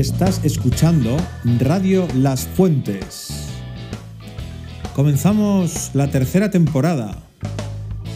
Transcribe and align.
Estás 0.00 0.40
escuchando 0.46 1.14
Radio 1.58 2.08
Las 2.14 2.46
Fuentes. 2.46 3.50
Comenzamos 4.94 5.90
la 5.92 6.10
tercera 6.10 6.50
temporada. 6.50 7.18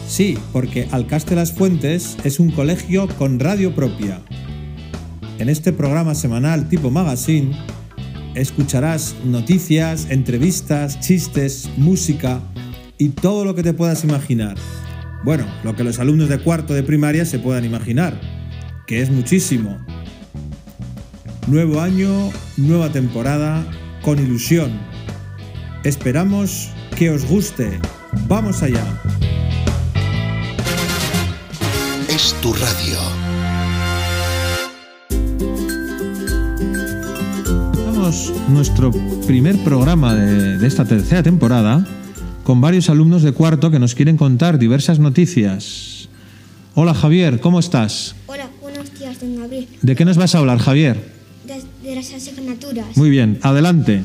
Sí, 0.07 0.35
porque 0.51 0.87
Alcaste 0.89 1.35
Las 1.35 1.51
Fuentes 1.51 2.17
es 2.23 2.39
un 2.39 2.49
colegio 2.49 3.07
con 3.19 3.39
radio 3.39 3.75
propia. 3.75 4.19
En 5.37 5.47
este 5.47 5.73
programa 5.73 6.15
semanal 6.15 6.69
tipo 6.69 6.89
magazine 6.89 7.55
escucharás 8.33 9.15
noticias, 9.23 10.07
entrevistas, 10.09 10.99
chistes, 11.01 11.69
música 11.77 12.41
y 12.97 13.09
todo 13.09 13.45
lo 13.45 13.53
que 13.53 13.61
te 13.61 13.75
puedas 13.75 14.03
imaginar. 14.03 14.57
Bueno, 15.23 15.45
lo 15.63 15.75
que 15.75 15.83
los 15.83 15.99
alumnos 15.99 16.29
de 16.29 16.39
cuarto 16.39 16.73
de 16.73 16.81
primaria 16.81 17.25
se 17.25 17.37
puedan 17.37 17.63
imaginar, 17.63 18.19
que 18.87 19.03
es 19.03 19.11
muchísimo. 19.11 19.85
Nuevo 21.47 21.79
año, 21.79 22.31
nueva 22.57 22.91
temporada, 22.91 23.63
con 24.01 24.17
ilusión. 24.17 24.71
Esperamos 25.83 26.71
que 26.97 27.11
os 27.11 27.23
guste. 27.23 27.79
Vamos 28.27 28.63
allá. 28.63 28.83
Es 32.09 32.35
tu 32.41 32.51
radio. 32.51 32.97
Empezamos 37.77 38.33
nuestro 38.49 38.91
primer 39.27 39.55
programa 39.63 40.15
de, 40.15 40.57
de 40.57 40.67
esta 40.67 40.85
tercera 40.85 41.21
temporada 41.21 41.85
con 42.43 42.59
varios 42.59 42.89
alumnos 42.89 43.21
de 43.21 43.33
cuarto 43.33 43.69
que 43.69 43.77
nos 43.77 43.93
quieren 43.93 44.17
contar 44.17 44.57
diversas 44.57 44.97
noticias. 44.97 46.09
Hola 46.73 46.95
Javier, 46.95 47.39
¿cómo 47.39 47.59
estás? 47.59 48.15
Hola, 48.25 48.49
buenos 48.63 48.91
días, 48.97 49.19
don 49.21 49.35
Gabriel. 49.37 49.67
¿De 49.83 49.95
qué 49.95 50.05
nos 50.05 50.17
vas 50.17 50.33
a 50.33 50.39
hablar, 50.39 50.57
Javier? 50.57 51.14
De, 51.95 52.01
las 52.01 52.13
asignaturas. 52.13 52.97
Muy 52.97 53.09
bien, 53.09 53.39
adelante. 53.41 54.01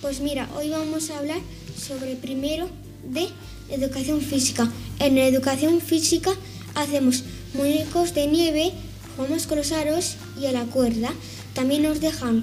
Pues 0.00 0.20
mira, 0.20 0.48
hoy 0.56 0.70
vamos 0.70 1.10
a 1.10 1.18
hablar 1.18 1.38
sobre 1.76 2.16
primero 2.16 2.66
de 3.06 3.28
educación 3.68 4.22
física. 4.22 4.70
En 5.00 5.18
educación 5.18 5.82
física 5.82 6.30
hacemos 6.74 7.24
muñecos 7.52 8.14
de 8.14 8.26
nieve, 8.26 8.72
jugamos 9.16 9.46
con 9.46 9.58
los 9.58 9.72
aros 9.72 10.16
y 10.40 10.46
a 10.46 10.52
la 10.52 10.64
cuerda. 10.64 11.12
También 11.52 11.82
nos 11.82 12.00
dejan 12.00 12.42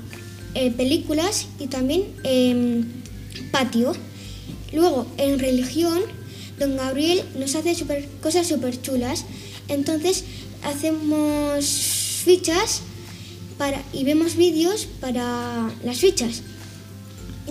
eh, 0.53 0.69
películas 0.69 1.47
y 1.57 1.65
también 1.65 2.03
eh, 2.23 2.83
patio. 3.51 3.93
Luego, 4.73 5.07
en 5.17 5.39
religión, 5.39 6.01
don 6.59 6.77
Gabriel 6.77 7.23
nos 7.35 7.55
hace 7.55 7.73
super, 7.73 8.07
cosas 8.21 8.45
súper 8.45 8.79
chulas. 8.79 9.25
Entonces, 9.69 10.23
hacemos 10.63 11.65
fichas 12.23 12.83
para, 13.61 13.83
y 13.93 14.03
vemos 14.03 14.37
vídeos 14.37 14.87
para 14.99 15.69
las 15.85 15.99
fichas. 15.99 16.41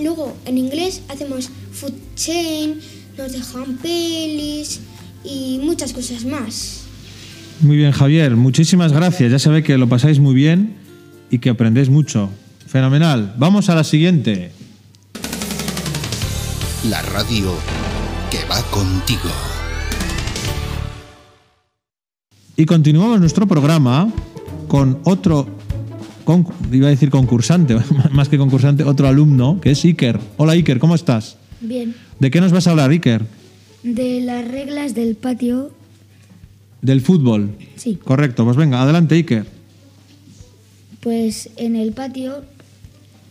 Luego, 0.02 0.36
en 0.44 0.58
inglés, 0.58 1.02
hacemos 1.08 1.50
food 1.70 1.92
chain, 2.16 2.80
nos 3.16 3.30
dejan 3.30 3.76
pelis 3.76 4.80
y 5.22 5.60
muchas 5.62 5.92
cosas 5.92 6.24
más. 6.24 6.80
Muy 7.60 7.76
bien, 7.76 7.92
Javier, 7.92 8.34
muchísimas 8.34 8.92
gracias. 8.92 9.30
Ya 9.30 9.38
se 9.38 9.50
ve 9.50 9.62
que 9.62 9.78
lo 9.78 9.88
pasáis 9.88 10.18
muy 10.18 10.34
bien 10.34 10.74
y 11.30 11.38
que 11.38 11.48
aprendéis 11.48 11.90
mucho. 11.90 12.28
Fenomenal. 12.66 13.36
Vamos 13.38 13.70
a 13.70 13.76
la 13.76 13.84
siguiente. 13.84 14.50
La 16.88 17.02
radio 17.02 17.54
que 18.32 18.44
va 18.50 18.60
contigo. 18.72 19.30
Y 22.56 22.66
continuamos 22.66 23.20
nuestro 23.20 23.46
programa 23.46 24.12
con 24.66 24.98
otro, 25.04 25.59
con- 26.30 26.46
iba 26.72 26.86
a 26.86 26.90
decir 26.90 27.10
concursante, 27.10 27.76
más 28.12 28.28
que 28.28 28.38
concursante, 28.38 28.84
otro 28.84 29.08
alumno, 29.08 29.60
que 29.60 29.72
es 29.72 29.84
Iker. 29.84 30.18
Hola 30.36 30.52
Iker, 30.52 30.78
¿cómo 30.78 30.94
estás? 30.94 31.36
Bien, 31.60 31.94
¿De 32.18 32.30
qué 32.30 32.40
nos 32.40 32.52
vas 32.52 32.66
a 32.66 32.70
hablar, 32.70 32.90
Iker? 32.90 33.24
de 33.82 34.20
las 34.20 34.46
reglas 34.46 34.94
del 34.94 35.14
patio, 35.16 35.70
Del 36.82 37.00
fútbol. 37.00 37.50
sí. 37.76 37.98
Correcto, 38.04 38.44
pues 38.44 38.56
venga, 38.56 38.82
adelante 38.82 39.14
Iker. 39.14 39.46
Pues 41.00 41.48
en 41.56 41.76
el 41.76 41.92
patio 41.92 42.44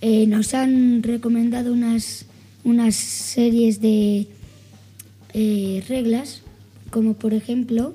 eh, 0.02 0.26
nos 0.28 0.54
han 0.56 1.04
recomendado 1.04 1.72
unas, 1.72 2.26
unas 2.64 2.96
series 2.96 3.80
de 3.82 4.28
eh, 5.34 5.84
reglas, 5.88 6.42
como 6.90 7.14
por 7.14 7.34
ejemplo 7.36 7.94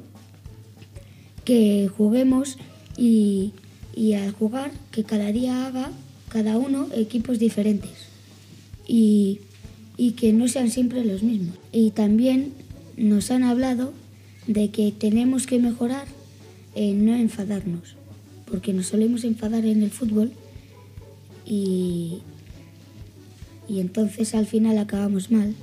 que 1.44 1.90
juguemos 1.96 2.56
y, 2.96 3.52
y 3.94 4.14
al 4.14 4.32
jugar 4.32 4.70
que 4.90 5.04
cada 5.04 5.30
día 5.32 5.66
haga 5.66 5.90
cada 6.28 6.56
uno 6.58 6.88
equipos 6.94 7.38
diferentes 7.38 7.90
y, 8.88 9.40
y 9.96 10.12
que 10.12 10.32
no 10.32 10.48
sean 10.48 10.70
siempre 10.70 11.04
los 11.04 11.22
mismos. 11.22 11.56
Y 11.72 11.90
también 11.90 12.52
nos 12.96 13.30
han 13.30 13.44
hablado 13.44 13.92
de 14.46 14.70
que 14.70 14.92
tenemos 14.92 15.46
que 15.46 15.58
mejorar 15.58 16.06
en 16.74 17.06
no 17.06 17.14
enfadarnos, 17.14 17.94
porque 18.50 18.72
nos 18.72 18.86
solemos 18.88 19.22
enfadar 19.24 19.64
en 19.64 19.82
el 19.82 19.90
fútbol 19.90 20.32
y, 21.46 22.18
y 23.68 23.80
entonces 23.80 24.34
al 24.34 24.46
final 24.46 24.78
acabamos 24.78 25.30
mal. 25.30 25.54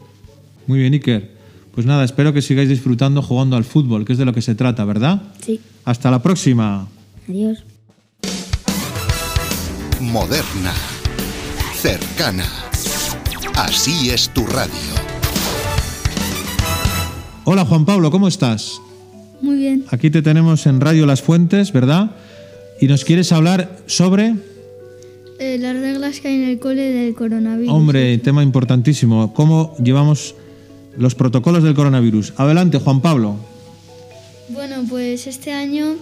Muy 0.67 0.79
bien, 0.79 0.93
Iker. 0.93 1.29
Pues 1.73 1.85
nada, 1.85 2.03
espero 2.03 2.33
que 2.33 2.41
sigáis 2.41 2.69
disfrutando 2.69 3.21
jugando 3.21 3.55
al 3.55 3.63
fútbol, 3.63 4.05
que 4.05 4.13
es 4.13 4.19
de 4.19 4.25
lo 4.25 4.33
que 4.33 4.41
se 4.41 4.55
trata, 4.55 4.83
¿verdad? 4.85 5.21
Sí, 5.43 5.59
Hasta 5.85 6.11
la 6.11 6.21
próxima. 6.21 6.87
adiós. 7.29 7.63
Moderna. 10.01 10.73
Cercana. 11.75 12.45
Así 13.55 14.09
es 14.09 14.29
tu 14.29 14.45
radio. 14.45 14.71
Hola 17.43 17.65
Juan 17.65 17.85
Pablo, 17.85 18.09
¿cómo 18.11 18.27
estás? 18.27 18.81
Muy 19.41 19.57
bien. 19.57 19.85
Aquí 19.89 20.09
te 20.09 20.21
tenemos 20.21 20.65
en 20.65 20.81
Radio 20.81 21.05
Las 21.05 21.21
Fuentes, 21.21 21.71
¿verdad? 21.71 22.11
Y 22.79 22.87
nos 22.87 23.03
quieres 23.05 23.31
hablar 23.31 23.77
sobre, 23.85 24.35
Eh, 25.39 25.57
las 25.59 25.75
reglas 25.75 26.19
que 26.19 26.27
hay 26.29 26.35
en 26.35 26.49
el 26.49 26.59
cole 26.59 26.91
del 26.91 27.13
coronavirus. 27.15 27.73
hombre, 27.73 28.17
tema 28.19 28.43
importantísimo, 28.43 29.33
cómo 29.33 29.75
llevamos 29.83 30.35
los 30.97 31.15
protocolos 31.15 31.63
del 31.63 31.73
coronavirus. 31.73 32.33
Adelante, 32.37 32.77
Juan 32.79 33.01
Pablo. 33.01 33.35
Bueno, 34.49 34.83
pues 34.89 35.25
este 35.27 35.51
año, 35.53 35.95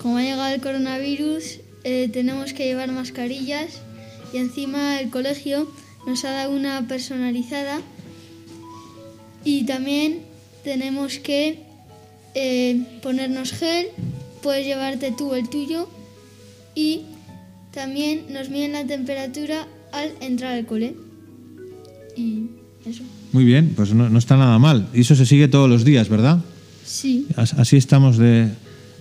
como 0.00 0.18
ha 0.18 0.22
llegado 0.22 0.54
el 0.54 0.60
coronavirus, 0.60 1.60
eh, 1.84 2.08
tenemos 2.12 2.52
que 2.52 2.66
llevar 2.66 2.90
mascarillas 2.92 3.80
y 4.32 4.38
encima 4.38 5.00
el 5.00 5.10
colegio 5.10 5.70
nos 6.06 6.24
ha 6.24 6.30
dado 6.30 6.52
una 6.54 6.86
personalizada 6.88 7.80
y 9.44 9.64
también 9.64 10.20
tenemos 10.64 11.18
que 11.18 11.60
eh, 12.34 12.82
ponernos 13.02 13.52
gel, 13.52 13.86
puedes 14.42 14.66
llevarte 14.66 15.12
tú 15.16 15.34
el 15.34 15.48
tuyo 15.48 15.88
y 16.74 17.02
también 17.72 18.26
nos 18.30 18.50
miden 18.50 18.72
la 18.72 18.84
temperatura 18.86 19.66
al 19.92 20.12
entrar 20.20 20.52
al 20.54 20.66
cole. 20.66 20.94
Y 22.16 22.44
eso. 22.84 23.02
Muy 23.32 23.44
bien, 23.44 23.72
pues 23.74 23.94
no, 23.94 24.08
no 24.10 24.18
está 24.18 24.36
nada 24.36 24.58
mal. 24.58 24.88
Y 24.92 25.00
eso 25.00 25.14
se 25.14 25.24
sigue 25.26 25.48
todos 25.48 25.68
los 25.68 25.84
días, 25.84 26.08
¿verdad? 26.08 26.38
Sí. 26.84 27.26
As- 27.36 27.54
Así 27.54 27.76
estamos 27.76 28.18
de, 28.18 28.48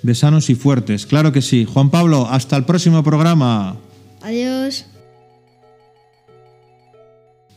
de 0.01 0.15
sanos 0.15 0.49
y 0.49 0.55
fuertes. 0.55 1.05
Claro 1.05 1.31
que 1.31 1.41
sí. 1.41 1.65
Juan 1.65 1.89
Pablo, 1.89 2.27
hasta 2.29 2.55
el 2.57 2.65
próximo 2.65 3.03
programa. 3.03 3.77
Adiós. 4.21 4.85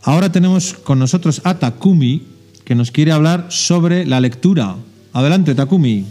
Ahora 0.02 0.32
tenemos 0.32 0.74
con 0.74 0.98
nosotros 0.98 1.40
a 1.44 1.58
Takumi, 1.58 2.22
que 2.64 2.74
nos 2.74 2.90
quiere 2.90 3.12
hablar 3.12 3.46
sobre 3.50 4.04
la 4.04 4.20
lectura. 4.20 4.76
Adelante, 5.12 5.54
Takumi. 5.54 6.04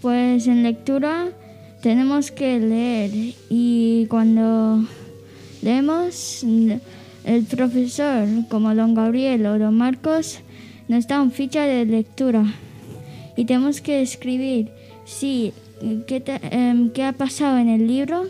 Pues 0.00 0.48
en 0.48 0.64
lectura 0.64 1.28
tenemos 1.82 2.30
que 2.32 2.58
leer 2.58 3.34
y 3.48 4.06
cuando 4.06 4.84
leemos 5.62 6.44
el 7.24 7.44
profesor 7.44 8.26
como 8.48 8.74
don 8.74 8.94
Gabriel 8.94 9.46
o 9.46 9.58
don 9.58 9.76
Marcos 9.76 10.40
nos 10.88 11.06
da 11.06 11.22
un 11.22 11.30
ficha 11.30 11.62
de 11.62 11.84
lectura 11.84 12.44
y 13.36 13.44
tenemos 13.44 13.80
que 13.80 14.02
escribir 14.02 14.72
sí 15.04 15.52
qué, 16.06 16.20
te- 16.20 16.40
em, 16.50 16.90
qué 16.90 17.04
ha 17.04 17.12
pasado 17.12 17.58
en 17.58 17.68
el 17.68 17.86
libro 17.86 18.24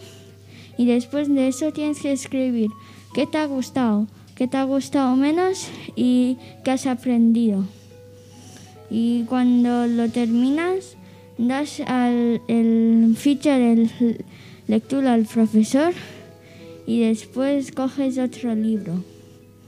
y 0.79 0.87
después 0.87 1.29
de 1.29 1.49
eso 1.49 1.73
tienes 1.73 2.01
que 2.01 2.13
escribir 2.13 2.71
qué 3.15 3.27
te 3.27 3.39
ha 3.39 3.47
gustado, 3.47 4.07
qué 4.35 4.49
te 4.49 4.57
ha 4.57 4.65
gustado 4.65 5.15
menos 5.17 5.69
y 5.97 6.37
qué 6.65 6.71
has 6.73 6.87
aprendido. 6.87 7.65
Y 8.91 9.25
cuando 9.25 9.87
lo 9.87 10.09
terminas, 10.11 10.97
das 11.39 11.81
al, 11.81 12.41
el 12.49 13.15
ficha 13.17 13.57
de 13.59 13.89
lectura 14.69 15.15
al 15.15 15.25
profesor 15.25 15.93
y 16.87 17.01
después 17.01 17.73
coges 17.73 18.19
otro 18.19 18.55
libro. 18.55 19.03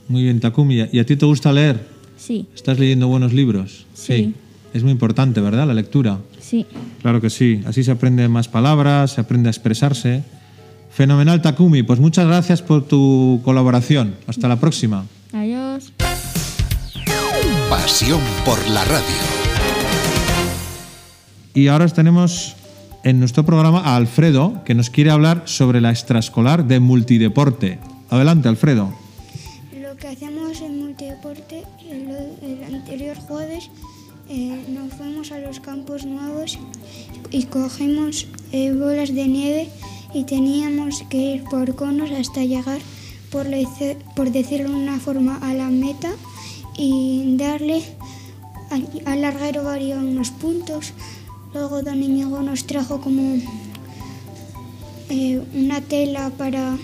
Muy 0.09 0.23
bien, 0.25 0.41
Takumi. 0.41 0.87
¿Y 0.93 0.99
a 0.99 1.07
ti 1.07 1.17
te 1.17 1.25
gusta 1.27 1.53
leer? 1.53 1.81
Sí, 2.17 2.47
¿Estás 2.55 2.79
leyendo 2.79 3.09
buenos 3.09 3.33
libros? 3.33 3.87
Sí. 3.95 4.35
Es 4.75 4.83
muy 4.83 4.93
importante, 4.93 5.41
¿verdad? 5.41 5.67
La 5.67 5.73
lectura. 5.75 6.19
sí. 6.41 6.67
Claro 7.01 7.21
que 7.21 7.31
sí. 7.31 7.63
Así 7.67 7.85
se 7.85 7.91
aprende 7.93 8.29
más 8.29 8.49
palabras, 8.49 9.13
se 9.13 9.21
aprende 9.21 9.49
a 9.49 9.53
expresarse. 9.53 10.23
Fenomenal, 10.91 11.41
Takumi. 11.43 11.83
Pues 11.83 12.01
muchas 12.01 12.27
gracias 12.27 12.61
por 12.61 12.87
tu 12.87 13.41
colaboración. 13.45 14.15
Hasta 14.27 14.49
la 14.49 14.57
próxima. 14.59 15.05
Adiós. 15.33 15.93
Pasión 17.71 18.21
por 18.45 18.59
la 18.69 18.85
radio. 18.85 19.05
Y 21.55 21.69
ahora 21.69 21.87
tenemos 21.89 22.57
en 23.05 23.21
nuestro 23.21 23.45
programa 23.45 23.81
a 23.81 23.97
Alfredo, 23.97 24.63
que 24.65 24.75
nos 24.75 24.91
quiere 24.91 25.11
hablar 25.11 25.43
sobre 25.45 25.81
la 25.81 25.91
extraescolar 25.91 26.67
de 26.67 26.81
multideporte. 26.81 27.79
Adelante, 28.11 28.49
Alfredo. 28.49 28.93
Lo 29.81 29.97
que 29.97 30.09
hacemos 30.09 30.61
en 30.63 30.79
multideporte, 30.81 31.63
el, 31.89 32.09
el 32.43 32.75
anterior 32.75 33.17
jueves 33.19 33.71
eh, 34.29 34.65
nos 34.69 34.93
fuimos 34.95 35.33
a 35.33 35.39
los 35.39 35.61
campos 35.61 36.05
nuevos 36.05 36.59
y 37.31 37.45
cogimos 37.45 38.27
eh, 38.53 38.73
bolas 38.73 39.15
de 39.15 39.27
nieve 39.27 39.69
y 40.15 40.25
teníamos 40.25 41.03
que 41.11 41.35
ir 41.35 41.45
por 41.45 41.75
conos 41.75 42.11
hasta 42.11 42.45
llegar, 42.45 42.81
por, 43.31 43.47
decirlo 44.31 44.71
de 44.71 44.77
una 44.77 44.99
forma, 45.01 45.37
a 45.39 45.55
la 45.55 45.69
meta 45.69 46.13
y 46.77 47.37
darle 47.37 47.83
al, 48.71 49.21
larguero 49.21 49.65
varios 49.65 50.03
unos 50.03 50.31
puntos. 50.31 50.93
Luego 51.53 51.83
don 51.83 52.03
Íñigo 52.03 52.41
nos 52.43 52.67
trajo 52.67 53.01
como 53.01 53.37
eh, 55.11 55.43
una 55.55 55.81
tela 55.81 56.31
para, 56.31 56.77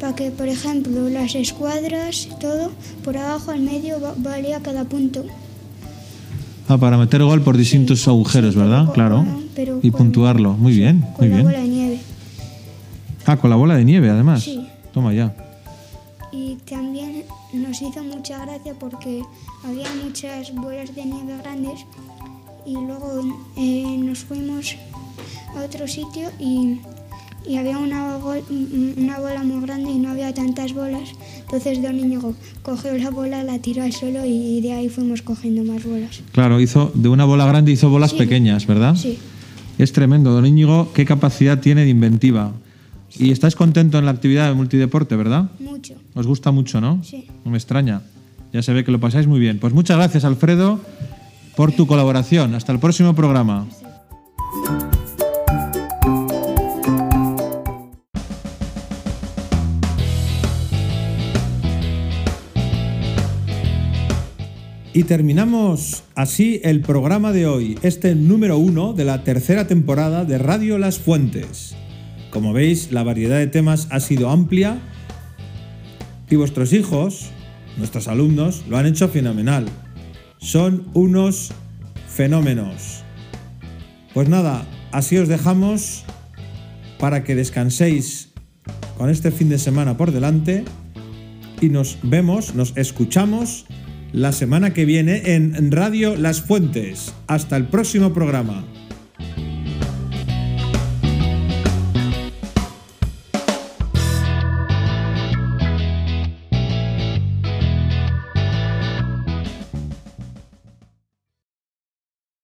para 0.00 0.14
que, 0.14 0.30
por 0.30 0.48
ejemplo, 0.48 1.08
las 1.08 1.34
escuadras, 1.34 2.28
todo, 2.40 2.72
por 3.04 3.16
abajo 3.16 3.50
al 3.50 3.60
medio 3.60 4.00
va- 4.00 4.14
valía 4.16 4.60
cada 4.60 4.84
punto. 4.84 5.24
Ah, 6.68 6.78
para 6.78 6.96
meter 6.98 7.22
gol 7.22 7.42
por 7.42 7.56
distintos 7.56 8.06
agujeros, 8.08 8.54
Sí, 8.54 8.60
¿verdad? 8.60 8.82
pero- 8.82 8.92
Claro. 8.94 9.24
pero 9.54 9.78
Y 9.82 9.90
con- 9.90 9.98
puntuarlo. 10.06 10.54
Muy 10.54 10.72
bien, 10.76 11.00
muy 11.00 11.12
Con 11.14 11.28
la 11.30 11.34
bien. 11.36 11.46
bola 11.46 11.60
de 11.60 11.68
nieve. 11.68 11.98
Ah, 13.24 13.36
con 13.36 13.50
la 13.50 13.56
bola 13.56 13.76
de 13.76 13.84
nieve, 13.84 14.10
además. 14.10 14.42
Sí. 14.42 14.66
Toma 14.92 15.12
ya. 15.12 15.34
Y 16.32 16.56
también 16.68 17.22
nos 17.54 17.80
hizo 17.82 18.02
mucha 18.02 18.44
gracia 18.44 18.74
porque 18.78 19.22
había 19.64 19.86
muchas 20.04 20.54
bolas 20.54 20.94
de 20.94 21.04
nieve 21.04 21.36
grandes 21.42 21.80
y 22.66 22.72
luego 22.74 23.22
eh, 23.56 23.96
nos 23.98 24.18
fuimos 24.20 24.76
a 25.56 25.62
otro 25.64 25.86
sitio 25.86 26.30
y, 26.40 26.80
y 27.48 27.56
había 27.56 27.78
una, 27.78 28.18
bol- 28.18 28.44
una 28.98 29.18
bola 29.20 29.42
muy 29.44 29.60
grande 29.64 29.90
y 29.92 29.98
no 29.98 30.10
había 30.10 30.34
tantas 30.34 30.72
bolas. 30.74 31.10
Entonces 31.46 31.80
Don 31.80 31.98
Íñigo 31.98 32.34
cogió 32.62 32.92
la 32.98 33.10
bola, 33.10 33.42
la 33.44 33.58
tiró 33.60 33.82
al 33.84 33.92
suelo 33.92 34.24
y 34.24 34.60
de 34.60 34.72
ahí 34.72 34.88
fuimos 34.88 35.22
cogiendo 35.22 35.62
más 35.64 35.84
bolas. 35.84 36.20
Claro, 36.32 36.60
hizo 36.60 36.90
de 36.94 37.08
una 37.08 37.24
bola 37.24 37.46
grande 37.46 37.70
hizo 37.72 37.88
bolas 37.88 38.10
Sí. 38.10 38.16
pequeñas, 38.18 38.66
¿verdad? 38.66 38.94
Sí, 38.96 39.18
Es 39.78 39.92
tremendo, 39.92 40.30
don 40.32 40.46
Íñigo, 40.46 40.90
qué 40.94 41.04
capacidad 41.04 41.60
tiene 41.60 41.82
de 41.84 41.90
inventiva. 41.90 42.52
Y 43.18 43.30
estáis 43.30 43.54
contento 43.54 43.98
en 43.98 44.06
la 44.06 44.10
actividad 44.10 44.48
de 44.48 44.54
multideporte, 44.54 45.14
¿verdad? 45.16 45.50
mucho. 45.60 45.94
Os 46.14 46.26
gusta 46.26 46.50
mucho, 46.50 46.80
¿no? 46.80 47.02
Sí. 47.04 47.26
No 47.44 47.50
me 47.50 47.58
extraña. 47.58 48.00
Ya 48.54 48.62
se 48.62 48.72
ve 48.72 48.84
que 48.84 48.90
lo 48.90 48.98
pasáis 49.00 49.26
muy 49.26 49.38
bien. 49.38 49.58
Pues 49.58 49.72
muchas 49.74 49.98
gracias, 49.98 50.24
Alfredo, 50.24 50.80
por 51.56 51.72
tu 51.72 51.86
colaboración. 51.86 52.54
Hasta 52.54 52.72
el 52.72 52.78
próximo 52.80 53.14
programa. 53.14 53.66
Y 53.70 53.85
terminamos 65.06 66.02
así 66.16 66.60
el 66.64 66.80
programa 66.80 67.32
de 67.32 67.46
hoy, 67.46 67.78
este 67.82 68.16
número 68.16 68.58
uno 68.58 68.92
de 68.92 69.04
la 69.04 69.22
tercera 69.22 69.68
temporada 69.68 70.24
de 70.24 70.36
Radio 70.36 70.78
Las 70.78 70.98
Fuentes. 70.98 71.76
Como 72.30 72.52
veis, 72.52 72.90
la 72.90 73.04
variedad 73.04 73.38
de 73.38 73.46
temas 73.46 73.86
ha 73.90 74.00
sido 74.00 74.30
amplia 74.30 74.78
y 76.28 76.34
vuestros 76.34 76.72
hijos, 76.72 77.30
nuestros 77.76 78.08
alumnos, 78.08 78.64
lo 78.68 78.78
han 78.78 78.86
hecho 78.86 79.08
fenomenal. 79.08 79.66
Son 80.38 80.88
unos 80.92 81.52
fenómenos. 82.08 83.04
Pues 84.12 84.28
nada, 84.28 84.66
así 84.90 85.18
os 85.18 85.28
dejamos 85.28 86.04
para 86.98 87.22
que 87.22 87.36
descanséis 87.36 88.32
con 88.98 89.08
este 89.08 89.30
fin 89.30 89.50
de 89.50 89.58
semana 89.58 89.96
por 89.96 90.10
delante 90.10 90.64
y 91.60 91.68
nos 91.68 91.98
vemos, 92.02 92.56
nos 92.56 92.76
escuchamos 92.76 93.66
la 94.12 94.32
semana 94.32 94.72
que 94.72 94.84
viene 94.84 95.34
en 95.34 95.70
Radio 95.72 96.16
Las 96.16 96.42
Fuentes. 96.42 97.14
Hasta 97.26 97.56
el 97.56 97.66
próximo 97.66 98.12
programa. 98.12 98.64